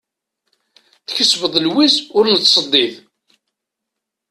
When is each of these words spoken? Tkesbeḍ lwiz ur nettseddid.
Tkesbeḍ 1.07 1.53
lwiz 1.65 1.95
ur 2.17 2.25
nettseddid. 2.27 2.93